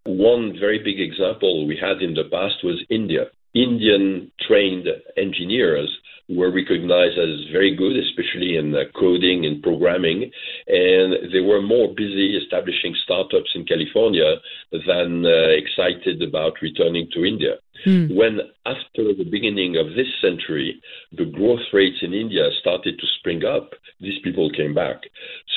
One 0.06 0.54
very 0.60 0.80
big 0.80 1.00
example 1.00 1.68
we 1.68 1.76
had 1.76 2.02
in 2.02 2.14
the 2.14 2.26
past 2.32 2.64
was 2.64 2.84
India. 2.90 3.26
Indian 3.54 4.32
trained 4.48 4.88
engineers 5.18 5.90
were 6.30 6.52
recognized 6.52 7.18
as 7.18 7.52
very 7.52 7.76
good, 7.76 7.96
especially 7.98 8.58
in 8.58 8.76
uh, 8.76 8.84
coding 9.00 9.46
and 9.46 9.62
programming, 9.62 10.32
and 10.68 11.32
they 11.32 11.42
were 11.42 11.62
more 11.62 11.94
busy 11.96 12.38
establishing 12.38 12.96
startups 13.04 13.52
in 13.56 13.66
California 13.66 14.36
than 14.72 15.26
uh, 15.26 15.50
excited 15.54 16.22
about 16.22 16.54
returning 16.62 17.08
to 17.14 17.26
India. 17.26 17.56
Mm. 17.86 18.16
When, 18.16 18.40
after 18.66 19.14
the 19.14 19.28
beginning 19.30 19.78
of 19.78 19.96
this 19.96 20.08
century, 20.22 20.82
the 21.12 21.26
growth 21.26 21.66
rates 21.74 21.98
in 22.02 22.14
India 22.14 22.50
started 22.60 22.98
to 22.98 23.08
spring 23.20 23.44
up, 23.44 23.72
these 24.00 24.20
people 24.24 24.50
came 24.50 24.74
back. 24.74 25.02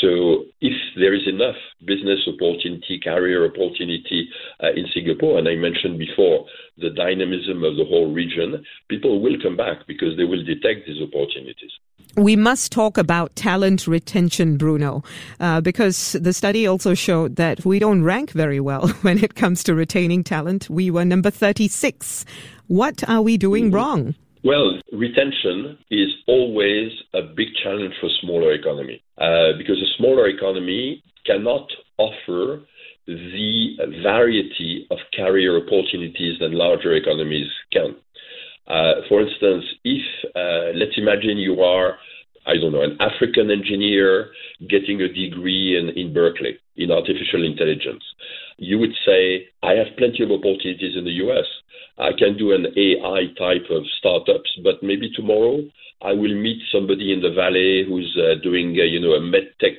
So, 0.00 0.44
if 0.60 0.76
there 0.96 1.14
is 1.14 1.26
enough 1.26 1.56
business 1.84 2.20
opportunity, 2.26 3.00
career 3.02 3.46
opportunity 3.46 4.28
uh, 4.62 4.72
in 4.74 4.86
Singapore, 4.92 5.38
and 5.38 5.48
I 5.48 5.54
mentioned 5.54 5.98
before 5.98 6.46
the 6.76 6.90
dynamism 6.90 7.64
of 7.64 7.76
the 7.76 7.84
whole 7.84 8.12
region, 8.12 8.64
people 8.88 9.20
will 9.20 9.40
come 9.42 9.56
back 9.56 9.86
because 9.86 10.16
they 10.16 10.24
will 10.24 10.44
detect 10.44 10.86
these 10.86 11.02
opportunities. 11.02 11.72
We 12.16 12.34
must 12.36 12.72
talk 12.72 12.98
about 12.98 13.34
talent 13.36 13.86
retention, 13.86 14.56
Bruno, 14.56 15.02
uh, 15.38 15.60
because 15.60 16.12
the 16.12 16.32
study 16.32 16.66
also 16.66 16.94
showed 16.94 17.36
that 17.36 17.64
we 17.64 17.78
don't 17.78 18.02
rank 18.02 18.32
very 18.32 18.60
well 18.60 18.88
when 19.02 19.22
it 19.22 19.34
comes 19.34 19.62
to 19.64 19.74
retaining 19.74 20.24
talent. 20.24 20.68
We 20.68 20.90
were 20.90 21.04
number 21.04 21.30
36. 21.30 22.24
What 22.66 23.08
are 23.08 23.22
we 23.22 23.36
doing 23.36 23.66
mm-hmm. 23.66 23.74
wrong? 23.74 24.14
Well, 24.44 24.80
retention 24.92 25.78
is 25.90 26.08
always 26.26 26.90
a 27.12 27.22
big 27.22 27.48
challenge 27.62 27.94
for 28.00 28.08
smaller 28.20 28.52
economy 28.52 29.02
uh, 29.18 29.58
because 29.58 29.76
a 29.76 29.96
smaller 29.96 30.28
economy 30.28 31.02
cannot 31.26 31.68
offer 31.98 32.62
the 33.06 33.76
variety 34.02 34.86
of 34.90 34.98
career 35.14 35.56
opportunities 35.56 36.38
that 36.40 36.50
larger 36.50 36.94
economies 36.94 37.48
can. 37.72 37.96
Uh, 38.68 39.00
for 39.08 39.22
instance, 39.22 39.64
if 39.84 40.02
uh, 40.36 40.76
let's 40.76 40.96
imagine 40.96 41.38
you 41.38 41.62
are, 41.62 41.96
I 42.46 42.54
don't 42.60 42.72
know, 42.72 42.82
an 42.82 42.98
African 43.00 43.50
engineer 43.50 44.30
getting 44.68 45.00
a 45.00 45.08
degree 45.08 45.78
in, 45.78 45.88
in 45.90 46.12
Berkeley 46.12 46.58
in 46.78 46.90
artificial 46.90 47.44
intelligence, 47.44 48.04
you 48.56 48.78
would 48.78 48.94
say, 49.04 49.46
I 49.62 49.72
have 49.72 49.96
plenty 49.98 50.22
of 50.22 50.30
opportunities 50.30 50.96
in 50.96 51.04
the 51.04 51.18
US. 51.26 51.46
I 51.98 52.12
can 52.16 52.38
do 52.38 52.52
an 52.52 52.66
AI 52.76 53.26
type 53.36 53.66
of 53.70 53.82
startups, 53.98 54.50
but 54.62 54.82
maybe 54.82 55.10
tomorrow 55.14 55.60
I 56.00 56.12
will 56.12 56.34
meet 56.34 56.62
somebody 56.70 57.12
in 57.12 57.20
the 57.20 57.34
valley 57.34 57.84
who's 57.86 58.16
uh, 58.16 58.40
doing, 58.42 58.76
uh, 58.78 58.84
you 58.84 59.00
know, 59.00 59.14
a 59.14 59.20
medtech 59.20 59.78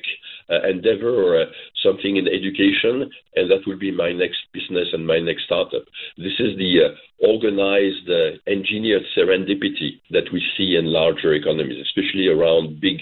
uh, 0.50 0.68
endeavor 0.68 1.14
or 1.14 1.42
uh, 1.42 1.46
something 1.82 2.16
in 2.16 2.28
education, 2.28 3.08
and 3.36 3.50
that 3.50 3.66
will 3.66 3.78
be 3.78 3.90
my 3.90 4.12
next 4.12 4.40
business 4.52 4.88
and 4.92 5.06
my 5.06 5.18
next 5.18 5.44
startup. 5.44 5.84
This 6.18 6.36
is 6.38 6.58
the 6.58 6.90
uh, 6.90 7.26
organized, 7.26 8.10
uh, 8.10 8.36
engineered 8.50 9.04
serendipity 9.16 10.00
that 10.10 10.28
we 10.32 10.42
see 10.58 10.76
in 10.76 10.86
larger 10.86 11.32
economies, 11.32 11.80
especially 11.80 12.28
around 12.28 12.80
big 12.80 13.00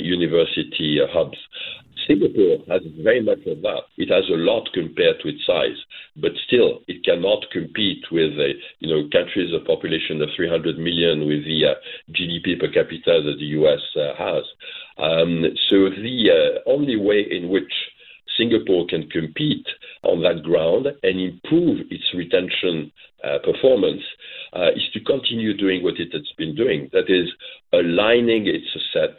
university 0.00 0.98
hubs. 1.10 1.38
Singapore 2.08 2.64
has 2.68 2.80
very 3.04 3.22
much 3.22 3.44
of 3.46 3.60
that. 3.62 3.82
It 3.98 4.08
has 4.08 4.24
a 4.30 4.40
lot 4.40 4.68
compared 4.72 5.20
to 5.20 5.28
its 5.28 5.44
size, 5.46 5.76
but 6.16 6.32
still, 6.46 6.80
it 6.88 7.04
cannot 7.04 7.44
compete 7.52 8.02
with 8.10 8.32
uh, 8.38 8.56
you 8.80 8.88
know 8.88 9.08
countries 9.12 9.52
of 9.54 9.66
population 9.66 10.22
of 10.22 10.30
300 10.34 10.78
million 10.78 11.28
with 11.28 11.44
the 11.44 11.66
uh, 11.66 11.74
GDP 12.10 12.58
per 12.58 12.72
capita 12.72 13.20
that 13.20 13.36
the 13.38 13.52
US 13.60 13.84
uh, 13.94 14.16
has. 14.16 14.44
Um, 14.96 15.44
so 15.68 15.90
the 15.90 16.18
uh, 16.32 16.70
only 16.70 16.96
way 16.96 17.26
in 17.30 17.50
which 17.50 17.72
Singapore 18.38 18.86
can 18.88 19.08
compete 19.10 19.66
on 20.02 20.22
that 20.22 20.42
ground 20.42 20.86
and 21.02 21.20
improve 21.20 21.86
its 21.90 22.04
retention 22.14 22.90
uh, 23.22 23.38
performance 23.44 24.02
uh, 24.54 24.70
is 24.74 24.88
to 24.94 25.00
continue 25.00 25.56
doing 25.56 25.82
what 25.82 25.98
it 25.98 26.12
has 26.12 26.26
been 26.38 26.54
doing. 26.54 26.88
That 26.92 27.10
is, 27.10 27.28
aligning 27.72 28.46
its 28.46 28.66
set 28.92 29.16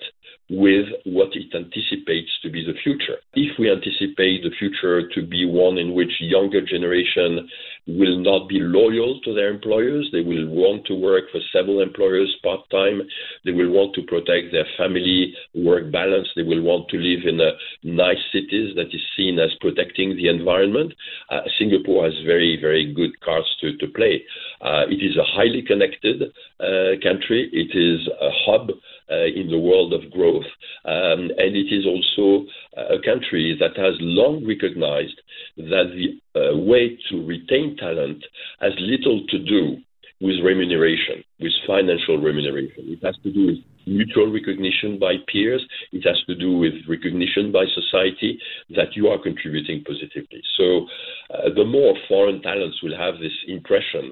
with 0.49 0.87
what 1.05 1.29
it 1.33 1.53
anticipates 1.53 2.31
to 2.41 2.49
be 2.49 2.65
the 2.65 2.77
future. 2.83 3.17
If 3.35 3.57
we 3.59 3.71
anticipate 3.71 4.43
the 4.43 4.51
future 4.57 5.07
to 5.09 5.21
be 5.21 5.45
one 5.45 5.77
in 5.77 5.93
which 5.93 6.11
younger 6.19 6.61
generation 6.65 7.47
will 7.87 8.19
not 8.19 8.47
be 8.47 8.59
loyal 8.59 9.19
to 9.21 9.33
their 9.33 9.49
employers, 9.49 10.09
they 10.11 10.21
will 10.21 10.47
want 10.47 10.85
to 10.85 10.93
work 10.93 11.25
for 11.31 11.39
several 11.51 11.81
employers 11.81 12.35
part 12.43 12.61
time, 12.69 13.01
they 13.45 13.51
will 13.51 13.71
want 13.71 13.95
to 13.95 14.01
protect 14.03 14.51
their 14.51 14.65
family 14.77 15.33
work 15.55 15.91
balance, 15.91 16.27
they 16.35 16.43
will 16.43 16.61
want 16.61 16.87
to 16.89 16.97
live 16.97 17.25
in 17.25 17.39
a 17.39 17.51
nice 17.83 18.21
cities 18.31 18.75
that 18.75 18.93
is 18.93 19.01
seen 19.17 19.39
as 19.39 19.49
protecting 19.59 20.15
the 20.15 20.27
environment. 20.27 20.93
Uh, 21.29 21.41
Singapore 21.57 22.05
has 22.05 22.13
very, 22.25 22.57
very 22.61 22.93
good 22.93 23.19
cards 23.21 23.47
to, 23.61 23.75
to 23.77 23.87
play. 23.87 24.23
Uh, 24.61 24.85
it 24.89 25.01
is 25.03 25.17
a 25.17 25.23
highly 25.23 25.63
connected 25.65 26.21
uh, 26.59 26.99
country, 27.01 27.49
it 27.53 27.75
is 27.77 28.07
a 28.21 28.29
hub 28.45 28.69
uh, 29.11 29.25
in 29.25 29.49
the 29.49 29.57
world 29.57 29.93
of 29.93 30.11
growth. 30.11 30.45
Um, 30.85 31.31
and 31.37 31.55
it 31.55 31.73
is 31.73 31.85
also 31.85 32.45
a 32.77 32.99
country 33.03 33.57
that 33.59 33.75
has 33.77 33.95
long 33.99 34.45
recognized 34.45 35.19
that 35.57 35.91
the 35.95 36.19
uh, 36.39 36.57
way 36.57 36.97
to 37.09 37.25
retain 37.25 37.75
talent 37.77 38.23
has 38.59 38.73
little 38.79 39.25
to 39.27 39.39
do 39.39 39.77
with 40.21 40.35
remuneration, 40.43 41.23
with 41.39 41.53
financial 41.65 42.17
remuneration. 42.17 42.83
It 42.87 43.03
has 43.03 43.15
to 43.23 43.31
do 43.31 43.47
with 43.47 43.57
mutual 43.85 44.31
recognition 44.31 44.99
by 44.99 45.15
peers. 45.31 45.65
It 45.91 46.07
has 46.07 46.17
to 46.27 46.35
do 46.35 46.57
with 46.57 46.73
recognition 46.87 47.51
by 47.51 47.65
society 47.73 48.39
that 48.75 48.95
you 48.95 49.07
are 49.07 49.21
contributing 49.21 49.83
positively. 49.85 50.41
So, 50.57 50.87
uh, 51.33 51.49
the 51.55 51.65
more 51.65 51.95
foreign 52.07 52.41
talents 52.41 52.81
will 52.81 52.97
have 52.97 53.19
this 53.19 53.33
impression 53.47 54.11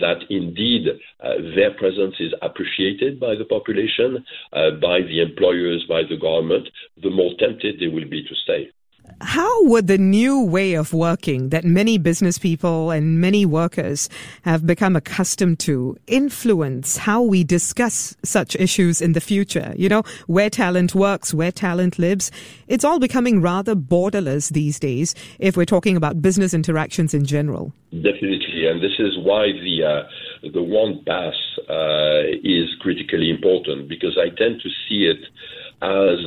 that 0.00 0.20
indeed 0.30 0.88
uh, 1.22 1.34
their 1.54 1.72
presence 1.74 2.14
is 2.20 2.32
appreciated 2.42 3.20
by 3.20 3.34
the 3.34 3.44
population, 3.44 4.24
uh, 4.52 4.70
by 4.80 5.00
the 5.00 5.22
employers, 5.22 5.84
by 5.88 6.02
the 6.08 6.16
government, 6.16 6.68
the 7.02 7.10
more 7.10 7.32
tempted 7.38 7.80
they 7.80 7.88
will 7.88 8.08
be 8.08 8.22
to 8.22 8.34
stay. 8.44 8.70
How 9.20 9.64
would 9.64 9.88
the 9.88 9.98
new 9.98 10.44
way 10.44 10.74
of 10.74 10.92
working 10.92 11.48
that 11.48 11.64
many 11.64 11.98
business 11.98 12.38
people 12.38 12.92
and 12.92 13.20
many 13.20 13.44
workers 13.44 14.08
have 14.42 14.64
become 14.64 14.94
accustomed 14.94 15.58
to 15.60 15.96
influence 16.06 16.98
how 16.98 17.22
we 17.22 17.42
discuss 17.42 18.16
such 18.22 18.54
issues 18.56 19.00
in 19.00 19.14
the 19.14 19.20
future? 19.20 19.74
You 19.76 19.88
know, 19.88 20.02
where 20.28 20.48
talent 20.48 20.94
works, 20.94 21.34
where 21.34 21.50
talent 21.50 21.98
lives. 21.98 22.30
It's 22.68 22.84
all 22.84 23.00
becoming 23.00 23.40
rather 23.40 23.74
borderless 23.74 24.50
these 24.50 24.78
days 24.78 25.16
if 25.40 25.56
we're 25.56 25.64
talking 25.64 25.96
about 25.96 26.22
business 26.22 26.54
interactions 26.54 27.12
in 27.12 27.24
general. 27.24 27.72
Definitely. 27.90 28.68
And 28.68 28.80
this 28.80 29.00
is 29.00 29.18
why 29.18 29.50
the, 29.50 29.84
uh, 29.84 30.48
the 30.52 30.62
one 30.62 31.02
pass 31.04 31.34
uh, 31.68 32.38
is 32.44 32.68
critically 32.80 33.30
important 33.30 33.88
because 33.88 34.16
I 34.16 34.28
tend 34.28 34.60
to 34.60 34.68
see 34.88 35.06
it 35.06 35.18
as 35.80 36.18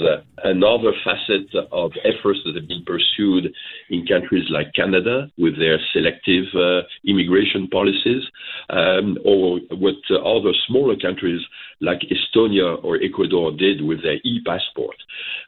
another 0.44 0.94
facet 1.04 1.54
of 1.72 1.92
efforts 2.06 2.40
that 2.46 2.56
have 2.56 2.68
been 2.68 2.86
pursued 2.86 3.54
in 3.90 4.06
countries 4.06 4.46
like 4.50 4.74
Canada 4.74 5.30
with 5.38 5.58
their 5.60 5.78
selective 5.94 6.46
uh, 6.56 6.82
immigration 7.06 7.68
policies, 7.68 8.24
um, 8.70 9.18
or 9.26 9.60
what 9.72 9.96
other 10.10 10.54
smaller 10.68 10.96
countries 10.96 11.42
like 11.82 12.00
Estonia 12.10 12.82
or 12.84 12.98
Ecuador 13.04 13.52
did 13.52 13.82
with 13.84 14.02
their 14.04 14.20
e 14.24 14.42
passport. 14.46 14.96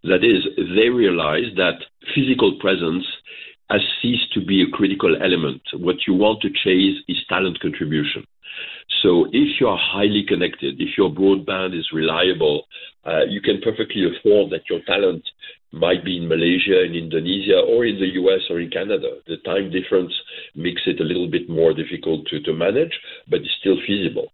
That 0.04 0.24
is, 0.24 0.44
they 0.58 0.90
realized 0.90 1.56
that 1.58 1.80
physical 2.14 2.60
presence 2.60 3.06
has 3.74 3.82
ceased 4.02 4.32
to 4.34 4.46
be 4.46 4.62
a 4.62 4.70
critical 4.70 5.18
element. 5.20 5.62
What 5.74 6.06
you 6.08 6.14
want 6.14 6.42
to 6.42 6.50
chase 6.50 7.02
is 7.08 7.18
talent 7.28 7.60
contribution. 7.60 8.24
So 9.02 9.26
if 9.32 9.60
you 9.60 9.68
are 9.68 9.80
highly 9.82 10.24
connected, 10.28 10.80
if 10.80 10.96
your 10.96 11.10
broadband 11.10 11.78
is 11.78 11.90
reliable, 11.92 12.68
uh, 13.04 13.26
you 13.28 13.42
can 13.42 13.60
perfectly 13.62 14.04
afford 14.06 14.52
that 14.52 14.70
your 14.70 14.82
talent 14.86 15.24
might 15.72 16.06
be 16.06 16.18
in 16.18 16.28
Malaysia, 16.28 16.86
in 16.86 16.94
Indonesia, 16.94 17.60
or 17.68 17.84
in 17.84 18.00
the 18.00 18.14
US 18.22 18.42
or 18.52 18.60
in 18.60 18.70
Canada. 18.70 19.10
The 19.26 19.38
time 19.38 19.72
difference 19.72 20.14
makes 20.56 20.84
it 20.86 21.02
a 21.02 21.04
little 21.04 21.28
bit 21.28 21.50
more 21.50 21.74
difficult 21.74 22.28
to, 22.28 22.40
to 22.42 22.54
manage, 22.54 22.94
but 23.28 23.40
it's 23.40 23.58
still 23.60 23.78
feasible. 23.88 24.28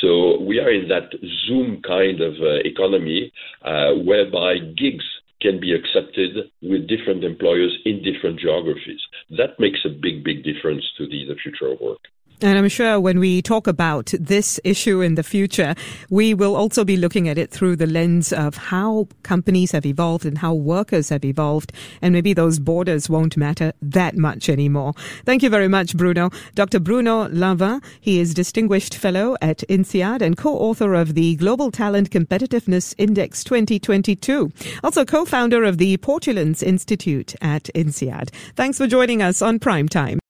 So 0.00 0.40
we 0.40 0.58
are 0.60 0.72
in 0.72 0.88
that 0.88 1.12
Zoom 1.46 1.82
kind 1.82 2.22
of 2.22 2.34
uh, 2.40 2.64
economy 2.64 3.30
uh, 3.62 4.00
whereby 4.02 4.58
gigs 4.80 5.04
can 5.40 5.60
be 5.60 5.72
accepted 5.72 6.50
with 6.62 6.88
different 6.88 7.24
employers 7.24 7.76
in 7.84 8.02
different 8.02 8.40
geographies. 8.40 9.00
That 9.36 9.58
makes 9.58 9.80
a 9.84 9.90
big, 9.90 10.24
big 10.24 10.42
difference 10.42 10.84
to 10.98 11.06
the, 11.06 11.26
the 11.28 11.36
future 11.42 11.72
of 11.72 11.80
work. 11.80 12.00
And 12.40 12.56
I'm 12.56 12.68
sure 12.68 13.00
when 13.00 13.18
we 13.18 13.42
talk 13.42 13.66
about 13.66 14.14
this 14.18 14.60
issue 14.62 15.00
in 15.00 15.16
the 15.16 15.24
future, 15.24 15.74
we 16.08 16.34
will 16.34 16.54
also 16.54 16.84
be 16.84 16.96
looking 16.96 17.28
at 17.28 17.36
it 17.36 17.50
through 17.50 17.74
the 17.74 17.86
lens 17.86 18.32
of 18.32 18.56
how 18.56 19.08
companies 19.24 19.72
have 19.72 19.84
evolved 19.84 20.24
and 20.24 20.38
how 20.38 20.54
workers 20.54 21.08
have 21.08 21.24
evolved. 21.24 21.72
And 22.00 22.12
maybe 22.12 22.32
those 22.34 22.60
borders 22.60 23.10
won't 23.10 23.36
matter 23.36 23.72
that 23.82 24.16
much 24.16 24.48
anymore. 24.48 24.92
Thank 25.24 25.42
you 25.42 25.50
very 25.50 25.66
much, 25.66 25.96
Bruno. 25.96 26.30
Dr. 26.54 26.78
Bruno 26.78 27.26
Lanvin, 27.28 27.82
he 28.00 28.20
is 28.20 28.34
Distinguished 28.34 28.94
Fellow 28.94 29.36
at 29.42 29.64
INSEAD 29.68 30.22
and 30.22 30.36
co-author 30.36 30.94
of 30.94 31.14
the 31.14 31.34
Global 31.36 31.72
Talent 31.72 32.10
Competitiveness 32.10 32.94
Index 32.98 33.42
2022. 33.42 34.52
Also 34.84 35.04
co-founder 35.04 35.64
of 35.64 35.78
the 35.78 35.96
Portulans 35.96 36.62
Institute 36.62 37.34
at 37.40 37.64
INSEAD. 37.74 38.30
Thanks 38.54 38.78
for 38.78 38.86
joining 38.86 39.22
us 39.22 39.42
on 39.42 39.58
Prime 39.58 39.88
Time. 39.88 40.20